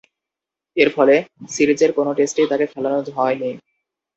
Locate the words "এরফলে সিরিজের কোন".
0.77-2.07